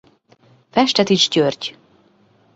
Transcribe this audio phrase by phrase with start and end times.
[0.71, 1.75] Festetics György.